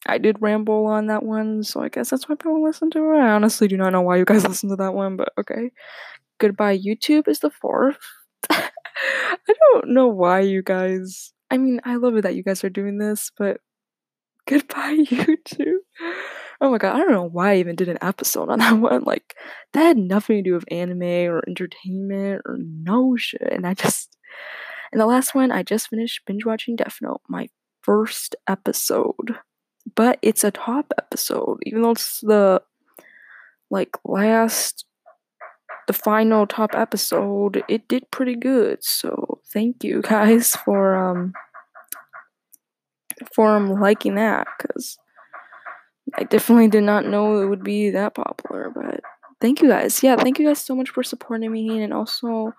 I 0.05 0.17
did 0.17 0.41
ramble 0.41 0.87
on 0.87 1.07
that 1.07 1.23
one, 1.23 1.63
so 1.63 1.81
I 1.81 1.89
guess 1.89 2.09
that's 2.09 2.27
why 2.27 2.35
people 2.35 2.63
listen 2.63 2.89
to 2.91 3.13
it. 3.13 3.19
I 3.19 3.31
honestly 3.31 3.67
do 3.67 3.77
not 3.77 3.91
know 3.93 4.01
why 4.01 4.17
you 4.17 4.25
guys 4.25 4.43
listen 4.47 4.69
to 4.69 4.75
that 4.77 4.93
one, 4.93 5.15
but 5.15 5.29
okay. 5.37 5.71
Goodbye 6.39 6.79
YouTube 6.79 7.27
is 7.27 7.39
the 7.39 7.51
fourth. 7.51 7.99
I 8.49 8.69
don't 9.47 9.89
know 9.89 10.07
why 10.07 10.39
you 10.41 10.63
guys. 10.63 11.33
I 11.51 11.57
mean, 11.57 11.81
I 11.83 11.97
love 11.97 12.15
it 12.15 12.21
that 12.23 12.35
you 12.35 12.43
guys 12.43 12.63
are 12.63 12.69
doing 12.69 12.97
this, 12.97 13.31
but 13.37 13.61
goodbye 14.47 14.97
YouTube. 14.97 15.79
Oh 16.61 16.71
my 16.71 16.77
god, 16.77 16.95
I 16.95 16.99
don't 16.99 17.11
know 17.11 17.23
why 17.23 17.53
I 17.53 17.57
even 17.57 17.75
did 17.75 17.89
an 17.89 17.97
episode 18.01 18.49
on 18.49 18.59
that 18.59 18.73
one. 18.79 19.03
Like, 19.03 19.35
that 19.73 19.81
had 19.81 19.97
nothing 19.97 20.37
to 20.37 20.49
do 20.49 20.53
with 20.53 20.71
anime 20.71 21.01
or 21.03 21.41
entertainment 21.47 22.43
or 22.45 22.57
no 22.59 23.15
shit. 23.17 23.41
And 23.51 23.65
I 23.65 23.73
just. 23.73 24.17
And 24.91 24.99
the 24.99 25.05
last 25.05 25.33
one, 25.33 25.51
I 25.51 25.63
just 25.63 25.87
finished 25.87 26.21
binge 26.25 26.45
watching 26.45 26.75
Death 26.75 26.97
Note, 27.01 27.21
my 27.29 27.47
first 27.81 28.35
episode 28.47 29.37
but 29.95 30.19
it's 30.21 30.43
a 30.43 30.51
top 30.51 30.93
episode, 30.97 31.59
even 31.65 31.81
though 31.81 31.91
it's 31.91 32.21
the 32.21 32.61
like 33.69 33.97
last 34.03 34.85
the 35.87 35.93
final 35.93 36.45
top 36.45 36.75
episode, 36.75 37.63
it 37.67 37.87
did 37.87 38.09
pretty 38.11 38.35
good. 38.35 38.83
So 38.83 39.39
thank 39.51 39.83
you 39.83 40.01
guys 40.07 40.55
for 40.55 40.95
um 40.95 41.33
for 43.35 43.55
um, 43.55 43.79
liking 43.79 44.15
that 44.15 44.47
because 44.57 44.97
I 46.15 46.23
definitely 46.23 46.67
did 46.67 46.83
not 46.83 47.05
know 47.05 47.41
it 47.41 47.47
would 47.47 47.63
be 47.63 47.89
that 47.91 48.15
popular. 48.15 48.69
But 48.69 49.01
thank 49.39 49.61
you 49.61 49.67
guys. 49.67 50.03
Yeah, 50.03 50.15
thank 50.15 50.39
you 50.39 50.47
guys 50.47 50.63
so 50.63 50.75
much 50.75 50.89
for 50.89 51.03
supporting 51.03 51.51
me, 51.51 51.81
and 51.81 51.93
also 51.93 52.53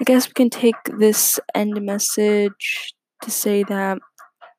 I 0.00 0.04
guess 0.04 0.28
we 0.28 0.34
can 0.34 0.50
take 0.50 0.76
this 0.98 1.40
end 1.54 1.80
message 1.80 2.94
to 3.22 3.30
say 3.30 3.62
that 3.64 3.98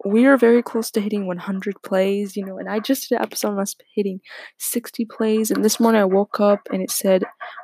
we 0.05 0.25
are 0.25 0.37
very 0.37 0.61
close 0.61 0.91
to 0.91 1.01
hitting 1.01 1.25
100 1.25 1.81
plays, 1.81 2.37
you 2.37 2.45
know, 2.45 2.57
and 2.57 2.69
I 2.69 2.79
just 2.79 3.09
did 3.09 3.15
an 3.15 3.23
episode 3.23 3.53
on 3.53 3.59
us 3.59 3.75
hitting 3.95 4.21
60 4.57 5.05
plays, 5.05 5.51
and 5.51 5.65
this 5.65 5.79
morning 5.79 6.01
I 6.01 6.05
woke 6.05 6.39
up 6.39 6.59
and 6.71 6.81
it 6.81 6.91
said 6.91 7.23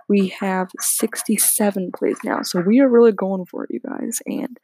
we 0.09 0.29
have 0.39 0.69
67 0.79 1.91
plays 1.95 2.17
now. 2.23 2.41
So 2.41 2.61
we 2.61 2.79
are 2.79 2.89
really 2.89 3.11
going 3.11 3.45
for 3.45 3.63
it, 3.63 3.69
you 3.71 3.79
guys, 3.79 4.21
and 4.25 4.57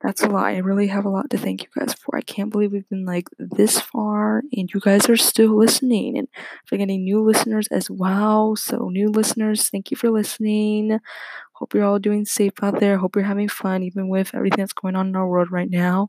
that's 0.00 0.22
a 0.22 0.28
lot. 0.28 0.46
I 0.46 0.58
really 0.58 0.86
have 0.88 1.04
a 1.04 1.08
lot 1.10 1.30
to 1.30 1.38
thank 1.38 1.62
you 1.62 1.68
guys 1.76 1.94
for. 1.94 2.16
I 2.16 2.20
can't 2.20 2.50
believe 2.50 2.72
we've 2.72 2.88
been 2.88 3.04
like 3.04 3.28
this 3.38 3.80
far, 3.80 4.42
and 4.52 4.70
you 4.72 4.80
guys 4.80 5.08
are 5.08 5.16
still 5.16 5.56
listening, 5.56 6.16
and 6.16 6.28
I'm 6.70 6.78
getting 6.78 7.04
new 7.04 7.22
listeners 7.22 7.66
as 7.68 7.90
well. 7.90 8.54
So, 8.54 8.88
new 8.90 9.08
listeners, 9.08 9.68
thank 9.68 9.90
you 9.90 9.96
for 9.96 10.10
listening. 10.10 11.00
Hope 11.54 11.74
you're 11.74 11.84
all 11.84 11.98
doing 11.98 12.24
safe 12.24 12.52
out 12.62 12.78
there. 12.78 12.98
Hope 12.98 13.16
you're 13.16 13.24
having 13.24 13.48
fun, 13.48 13.82
even 13.82 14.08
with 14.08 14.34
everything 14.34 14.62
that's 14.62 14.72
going 14.72 14.94
on 14.94 15.08
in 15.08 15.16
our 15.16 15.28
world 15.28 15.50
right 15.50 15.70
now. 15.70 16.08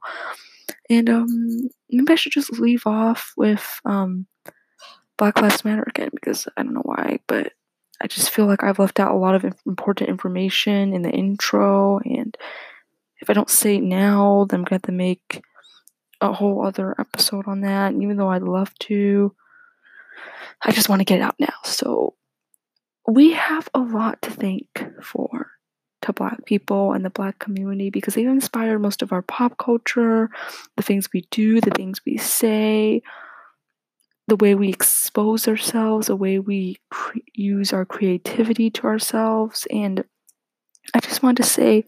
And 0.89 1.09
um, 1.09 1.69
maybe 1.89 2.13
I 2.13 2.15
should 2.15 2.31
just 2.31 2.59
leave 2.59 2.85
off 2.85 3.33
with 3.35 3.79
um, 3.85 4.27
Black 5.17 5.41
Lives 5.41 5.65
Matter 5.65 5.85
again 5.87 6.09
because 6.13 6.47
I 6.55 6.63
don't 6.63 6.75
know 6.75 6.83
why, 6.83 7.19
but 7.27 7.53
I 8.01 8.07
just 8.07 8.29
feel 8.29 8.45
like 8.45 8.63
I've 8.63 8.79
left 8.79 8.99
out 8.99 9.11
a 9.11 9.17
lot 9.17 9.35
of 9.35 9.43
important 9.65 10.09
information 10.09 10.93
in 10.93 11.01
the 11.01 11.11
intro. 11.11 11.99
And 11.99 12.37
if 13.21 13.29
I 13.29 13.33
don't 13.33 13.49
say 13.49 13.77
it 13.77 13.83
now, 13.83 14.45
then 14.49 14.59
I'm 14.59 14.63
going 14.63 14.69
to 14.69 14.73
have 14.75 14.81
to 14.83 14.91
make 14.91 15.41
a 16.21 16.33
whole 16.33 16.65
other 16.65 16.95
episode 16.99 17.47
on 17.47 17.61
that. 17.61 17.93
And 17.93 18.03
even 18.03 18.17
though 18.17 18.29
I'd 18.29 18.43
love 18.43 18.77
to, 18.79 19.33
I 20.61 20.71
just 20.71 20.89
want 20.89 20.99
to 20.99 21.05
get 21.05 21.19
it 21.19 21.23
out 21.23 21.35
now. 21.39 21.53
So 21.63 22.15
we 23.07 23.33
have 23.33 23.69
a 23.73 23.79
lot 23.79 24.21
to 24.23 24.31
thank 24.31 24.85
for 25.01 25.51
to 26.01 26.13
black 26.13 26.45
people 26.45 26.93
and 26.93 27.03
the 27.03 27.09
black 27.09 27.39
community 27.39 27.89
because 27.89 28.13
they've 28.13 28.27
inspired 28.27 28.79
most 28.79 29.01
of 29.01 29.11
our 29.11 29.21
pop 29.21 29.57
culture, 29.57 30.29
the 30.77 30.83
things 30.83 31.09
we 31.13 31.27
do, 31.29 31.59
the 31.59 31.71
things 31.71 31.99
we 32.05 32.17
say, 32.17 33.01
the 34.27 34.37
way 34.37 34.55
we 34.55 34.69
expose 34.69 35.47
ourselves, 35.47 36.07
the 36.07 36.15
way 36.15 36.39
we 36.39 36.77
cre- 36.89 37.17
use 37.33 37.73
our 37.73 37.85
creativity 37.85 38.69
to 38.69 38.83
ourselves. 38.83 39.67
And 39.71 40.05
I 40.93 40.99
just 40.99 41.21
want 41.23 41.37
to 41.37 41.43
say 41.43 41.85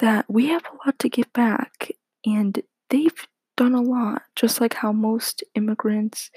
that 0.00 0.26
we 0.28 0.48
have 0.48 0.64
a 0.66 0.86
lot 0.86 0.98
to 0.98 1.08
give 1.08 1.32
back, 1.32 1.92
and 2.26 2.62
they've 2.90 3.26
done 3.56 3.74
a 3.74 3.82
lot, 3.82 4.22
just 4.36 4.60
like 4.60 4.74
how 4.74 4.92
most 4.92 5.44
immigrants 5.54 6.30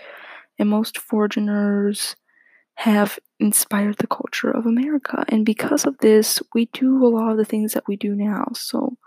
and 0.60 0.70
most 0.70 0.98
foreigners 0.98 2.16
have 2.76 3.20
inspired 3.40 3.98
the 3.98 4.08
culture 4.08 4.52
of 4.52 4.66
America. 4.66 5.24
And 5.30 5.46
because 5.46 5.86
of 5.86 5.98
this, 6.00 6.42
we 6.54 6.66
do 6.74 7.06
a 7.06 7.08
lot 7.08 7.32
of 7.32 7.38
the 7.38 7.46
things 7.46 7.74
that 7.74 7.88
we 7.88 7.96
do 7.96 8.16
now. 8.16 8.48
So 8.54 8.98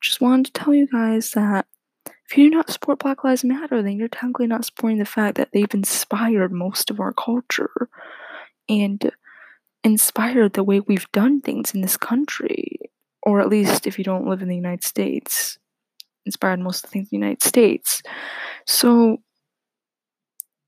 just 0.00 0.20
wanted 0.20 0.46
to 0.46 0.52
tell 0.52 0.74
you 0.74 0.86
guys 0.88 1.32
that 1.32 1.66
if 2.06 2.38
you 2.38 2.50
do 2.50 2.56
not 2.56 2.70
support 2.70 3.00
Black 3.00 3.24
Lives 3.24 3.44
Matter, 3.44 3.82
then 3.82 3.96
you're 3.96 4.08
technically 4.08 4.46
not 4.46 4.64
supporting 4.64 4.98
the 4.98 5.04
fact 5.04 5.36
that 5.36 5.50
they've 5.52 5.74
inspired 5.74 6.50
most 6.50 6.90
of 6.90 6.98
our 6.98 7.12
culture 7.12 7.88
and 8.68 9.12
inspired 9.84 10.54
the 10.54 10.64
way 10.64 10.80
we've 10.80 11.10
done 11.12 11.40
things 11.40 11.74
in 11.74 11.82
this 11.82 11.96
country. 11.96 12.78
Or 13.22 13.40
at 13.40 13.48
least 13.48 13.86
if 13.86 13.98
you 13.98 14.04
don't 14.04 14.26
live 14.26 14.42
in 14.42 14.48
the 14.48 14.56
United 14.56 14.84
States, 14.84 15.58
inspired 16.26 16.60
most 16.60 16.84
of 16.84 16.90
the 16.90 16.92
things 16.92 17.08
in 17.12 17.20
the 17.20 17.26
United 17.26 17.42
States. 17.42 18.02
So 18.66 19.18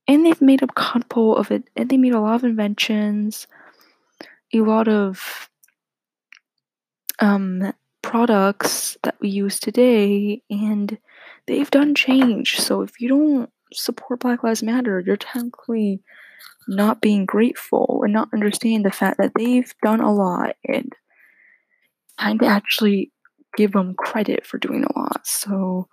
and 0.06 0.24
they've 0.24 0.40
made 0.40 0.62
a 0.62 0.68
couple 0.68 1.36
of 1.36 1.50
it 1.50 1.64
and 1.76 1.88
they 1.88 1.96
made 1.96 2.12
a 2.12 2.20
lot 2.20 2.36
of 2.36 2.44
inventions 2.44 3.46
a 4.52 4.60
lot 4.60 4.86
of 4.88 5.48
um, 7.20 7.72
products 8.02 8.96
that 9.02 9.16
we 9.20 9.28
use 9.28 9.58
today 9.58 10.42
and 10.50 10.98
they've 11.46 11.70
done 11.70 11.94
change 11.94 12.60
so 12.60 12.82
if 12.82 13.00
you 13.00 13.08
don't 13.08 13.50
support 13.72 14.20
black 14.20 14.42
lives 14.44 14.62
matter 14.62 15.00
you're 15.00 15.16
technically 15.16 16.00
not 16.68 17.00
being 17.00 17.26
grateful 17.26 18.00
and 18.04 18.12
not 18.12 18.28
understanding 18.32 18.82
the 18.82 18.90
fact 18.90 19.18
that 19.18 19.32
they've 19.36 19.74
done 19.82 20.00
a 20.00 20.12
lot 20.12 20.56
and 20.66 20.92
to 22.18 22.46
actually 22.46 23.12
give 23.56 23.72
them 23.72 23.94
credit 23.94 24.46
for 24.46 24.58
doing 24.58 24.84
a 24.84 24.98
lot 24.98 25.26
so 25.26 25.88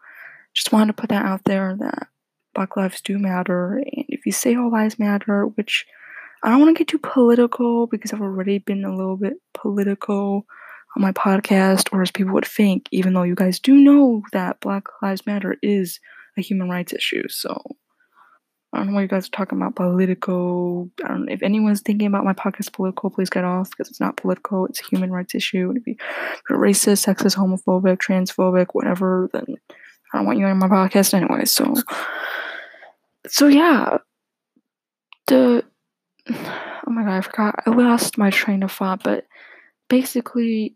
just 0.54 0.72
wanted 0.72 0.88
to 0.88 1.02
put 1.02 1.10
that 1.10 1.26
out 1.26 1.44
there 1.46 1.76
that 1.80 2.08
Black 2.54 2.76
lives 2.76 3.02
do 3.02 3.18
matter, 3.18 3.78
and 3.78 4.06
if 4.10 4.26
you 4.26 4.32
say 4.32 4.56
all 4.56 4.72
lives 4.72 5.00
matter, 5.00 5.46
which 5.46 5.86
I 6.44 6.50
don't 6.50 6.60
want 6.60 6.76
to 6.76 6.80
get 6.80 6.90
too 6.90 7.00
political 7.00 7.88
because 7.88 8.12
I've 8.12 8.22
already 8.22 8.58
been 8.58 8.84
a 8.84 8.96
little 8.96 9.16
bit 9.16 9.34
political 9.54 10.46
on 10.96 11.02
my 11.02 11.14
podcast, 11.14 11.88
or 11.94 12.02
as 12.02 12.12
people 12.12 12.34
would 12.34 12.46
think, 12.46 12.88
even 12.92 13.14
though 13.14 13.24
you 13.24 13.36
guys 13.36 13.60
do 13.60 13.76
know 13.76 14.24
that 14.34 14.60
Black 14.60 14.84
Lives 15.02 15.26
Matter 15.26 15.56
is 15.62 16.00
a 16.38 16.42
human 16.42 16.70
rights 16.70 16.94
issue. 16.94 17.28
So 17.30 17.62
I 18.74 18.78
don't 18.78 18.88
know 18.88 18.94
why 18.94 19.02
you 19.02 19.08
guys 19.08 19.28
are 19.28 19.32
talking 19.32 19.58
about 19.58 19.76
political. 19.76 20.90
I 21.04 21.10
don't 21.10 21.26
know 21.26 21.34
if 21.34 21.44
anyone's 21.44 21.82
thinking 21.82 22.08
about 22.08 22.24
my 22.24 22.34
podcast 22.34 22.72
political, 22.72 23.10
please 23.10 23.30
get 23.30 23.44
off 23.44 23.70
because 23.70 23.90
it's 23.90 24.00
not 24.00 24.16
political. 24.16 24.66
It's 24.66 24.80
a 24.80 24.86
human 24.86 25.12
rights 25.12 25.36
issue. 25.36 25.70
And 25.70 25.78
if 25.78 25.84
you're 26.50 26.58
racist, 26.58 27.06
sexist, 27.06 27.36
homophobic, 27.36 27.98
transphobic, 27.98 28.68
whatever, 28.72 29.30
then 29.34 29.46
I 30.14 30.18
don't 30.18 30.26
want 30.26 30.40
you 30.40 30.46
on 30.46 30.58
my 30.58 30.68
podcast 30.68 31.14
anyway. 31.14 31.46
So 31.46 31.74
so 33.28 33.48
yeah, 33.48 33.98
the 35.28 35.64
oh 36.30 36.92
my 36.92 37.04
god, 37.04 37.18
I 37.18 37.22
forgot. 37.22 37.56
I 37.66 37.70
lost 37.72 38.18
my 38.18 38.30
train 38.30 38.64
of 38.64 38.72
thought, 38.72 39.04
but 39.04 39.26
basically, 39.90 40.76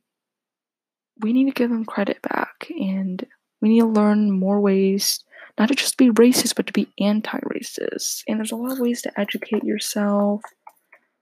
we 1.22 1.34
need 1.34 1.46
to 1.46 1.52
give 1.52 1.70
them 1.70 1.86
credit 1.86 2.22
back, 2.22 2.68
and 2.70 3.26
we 3.62 3.70
need 3.70 3.80
to 3.80 3.88
learn 3.88 4.32
more 4.32 4.60
ways 4.60 5.24
not 5.58 5.70
to 5.70 5.76
just 5.76 5.98
be 5.98 6.10
racist, 6.10 6.56
but 6.56 6.68
to 6.68 6.74
be 6.74 6.92
anti-racist. 7.00 8.24
And 8.28 8.40
there's 8.40 8.52
a 8.52 8.58
lot 8.58 8.74
of 8.74 8.80
ways 8.80 9.02
to 9.04 9.20
educate 9.20 9.64
yourself, 9.64 10.42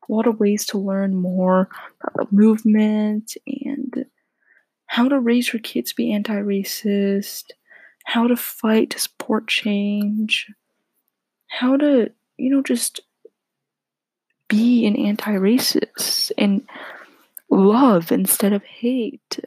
a 0.09 0.11
lot 0.11 0.27
of 0.27 0.39
ways 0.39 0.65
to 0.67 0.77
learn 0.77 1.15
more 1.15 1.69
about 2.01 2.29
the 2.29 2.35
movement 2.35 3.35
and 3.45 4.05
how 4.87 5.07
to 5.07 5.19
raise 5.19 5.53
your 5.53 5.59
kids 5.59 5.91
to 5.91 5.95
be 5.95 6.13
anti-racist, 6.13 7.45
how 8.05 8.27
to 8.27 8.35
fight 8.35 8.89
to 8.91 8.99
support 8.99 9.47
change 9.47 10.47
how 11.53 11.77
to, 11.77 12.11
you 12.37 12.49
know, 12.49 12.63
just 12.63 13.01
be 14.47 14.85
an 14.85 14.95
anti 14.95 15.33
racist 15.33 16.31
and 16.37 16.67
love 17.49 18.11
instead 18.11 18.53
of 18.53 18.63
hate 18.63 19.39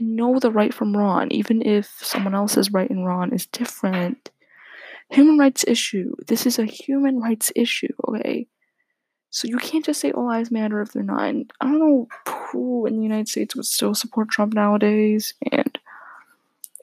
know 0.00 0.38
the 0.38 0.50
right 0.50 0.72
from 0.72 0.96
wrong, 0.96 1.30
even 1.30 1.62
if 1.62 1.86
someone 2.02 2.34
else's 2.34 2.72
right 2.72 2.90
and 2.90 3.06
wrong 3.06 3.32
is 3.32 3.46
different. 3.46 4.30
Human 5.10 5.38
rights 5.38 5.64
issue. 5.66 6.14
This 6.26 6.46
is 6.46 6.58
a 6.58 6.64
human 6.64 7.20
rights 7.20 7.52
issue, 7.56 7.92
okay? 8.08 8.46
So 9.30 9.46
you 9.46 9.58
can't 9.58 9.84
just 9.84 10.00
say 10.00 10.10
all 10.10 10.26
lives 10.26 10.50
matter 10.50 10.80
if 10.80 10.92
they're 10.92 11.02
not. 11.02 11.28
And 11.28 11.52
I 11.60 11.66
don't 11.66 11.78
know 11.78 12.08
who 12.28 12.86
in 12.86 12.96
the 12.96 13.02
United 13.02 13.28
States 13.28 13.54
would 13.54 13.64
still 13.64 13.94
support 13.94 14.28
Trump 14.28 14.54
nowadays. 14.54 15.34
And 15.52 15.78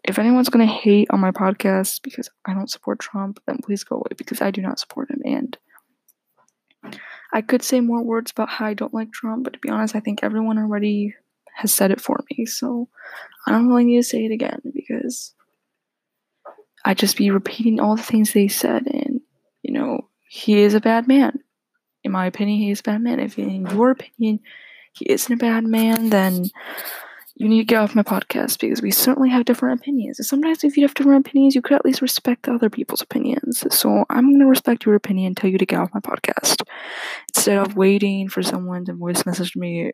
if 0.03 0.17
anyone's 0.17 0.49
gonna 0.49 0.65
hate 0.65 1.09
on 1.11 1.19
my 1.19 1.31
podcast 1.31 2.01
because 2.01 2.29
I 2.45 2.53
don't 2.53 2.71
support 2.71 2.99
Trump, 2.99 3.41
then 3.45 3.57
please 3.57 3.83
go 3.83 3.97
away 3.97 4.11
because 4.17 4.41
I 4.41 4.51
do 4.51 4.61
not 4.61 4.79
support 4.79 5.11
him. 5.11 5.21
And 5.25 5.57
I 7.33 7.41
could 7.41 7.61
say 7.61 7.81
more 7.81 8.01
words 8.01 8.31
about 8.31 8.49
how 8.49 8.65
I 8.65 8.73
don't 8.73 8.93
like 8.93 9.11
Trump, 9.11 9.43
but 9.43 9.53
to 9.53 9.59
be 9.59 9.69
honest, 9.69 9.95
I 9.95 9.99
think 9.99 10.23
everyone 10.23 10.57
already 10.57 11.15
has 11.57 11.73
said 11.73 11.89
it 11.89 11.99
for 11.99 12.23
me. 12.29 12.45
So 12.45 12.87
I 13.47 13.51
don't 13.51 13.67
really 13.67 13.83
need 13.83 13.97
to 13.97 14.03
say 14.03 14.25
it 14.25 14.31
again 14.31 14.61
because 14.75 15.33
I 16.85 16.93
just 16.93 17.17
be 17.17 17.31
repeating 17.31 17.79
all 17.79 17.95
the 17.95 18.03
things 18.03 18.31
they 18.31 18.47
said. 18.47 18.85
And, 18.85 19.21
you 19.63 19.73
know, 19.73 20.07
he 20.29 20.59
is 20.59 20.75
a 20.75 20.79
bad 20.79 21.07
man. 21.07 21.39
In 22.03 22.11
my 22.11 22.27
opinion, 22.27 22.59
he 22.59 22.69
is 22.69 22.81
a 22.81 22.83
bad 22.83 23.01
man. 23.01 23.19
If 23.19 23.39
in 23.39 23.65
your 23.65 23.89
opinion 23.89 24.39
he 24.93 25.05
isn't 25.05 25.33
a 25.33 25.37
bad 25.37 25.63
man, 25.63 26.11
then 26.11 26.45
you 27.35 27.49
need 27.49 27.61
to 27.61 27.65
get 27.65 27.81
off 27.81 27.95
my 27.95 28.03
podcast 28.03 28.59
because 28.59 28.83
we 28.83 28.91
certainly 28.91 29.29
have 29.29 29.45
different 29.45 29.79
opinions. 29.79 30.19
And 30.19 30.25
sometimes, 30.25 30.63
if 30.63 30.77
you 30.77 30.83
have 30.83 30.93
different 30.93 31.25
opinions, 31.25 31.55
you 31.55 31.61
could 31.63 31.75
at 31.75 31.85
least 31.85 32.01
respect 32.03 32.47
other 32.47 32.69
people's 32.69 33.01
opinions. 33.01 33.63
So 33.71 34.05
I'm 34.11 34.37
to 34.39 34.45
respect 34.45 34.85
your 34.85 34.95
opinion 34.95 35.27
and 35.27 35.37
tell 35.37 35.49
you 35.49 35.57
to 35.57 35.65
get 35.65 35.79
off 35.79 35.93
my 35.93 35.99
podcast 36.01 36.61
instead 37.35 37.57
of 37.57 37.75
waiting 37.75 38.29
for 38.29 38.43
someone 38.43 38.85
to 38.85 38.93
voice 38.93 39.25
message 39.25 39.55
me 39.55 39.91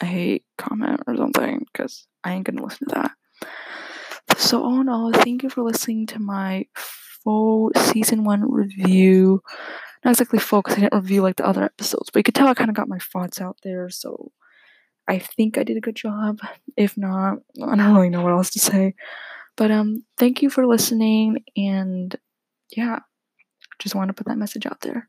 a 0.00 0.06
hate 0.06 0.44
comment 0.56 1.00
or 1.06 1.16
something 1.16 1.66
because 1.72 2.06
I 2.24 2.32
ain't 2.32 2.46
to 2.46 2.52
listen 2.52 2.88
to 2.88 2.94
that. 2.94 3.12
So, 4.38 4.62
all 4.62 4.80
in 4.80 4.88
all, 4.88 5.12
thank 5.12 5.42
you 5.42 5.50
for 5.50 5.62
listening 5.62 6.06
to 6.08 6.18
my 6.18 6.66
full 6.74 7.72
season 7.76 8.24
one 8.24 8.50
review. 8.50 9.42
Not 10.04 10.12
exactly 10.12 10.38
full 10.38 10.62
because 10.62 10.76
I 10.76 10.80
didn't 10.82 11.00
review 11.00 11.22
like 11.22 11.36
the 11.36 11.46
other 11.46 11.64
episodes, 11.64 12.10
but 12.10 12.20
you 12.20 12.24
could 12.24 12.34
tell 12.34 12.46
I 12.46 12.54
kind 12.54 12.70
of 12.70 12.76
got 12.76 12.88
my 12.88 12.98
thoughts 12.98 13.40
out 13.40 13.56
there. 13.62 13.90
So, 13.90 14.32
I 15.08 15.18
think 15.18 15.56
I 15.56 15.64
did 15.64 15.76
a 15.78 15.80
good 15.80 15.96
job. 15.96 16.40
If 16.76 16.96
not, 16.96 17.38
I 17.62 17.76
don't 17.76 17.94
really 17.94 18.10
know 18.10 18.22
what 18.22 18.32
else 18.32 18.50
to 18.50 18.58
say. 18.58 18.94
But 19.56 19.72
um 19.72 20.04
thank 20.16 20.40
you 20.40 20.50
for 20.50 20.66
listening 20.66 21.44
and 21.56 22.14
yeah, 22.76 23.00
just 23.80 23.94
want 23.94 24.08
to 24.08 24.14
put 24.14 24.26
that 24.26 24.38
message 24.38 24.66
out 24.66 24.80
there. 24.82 25.08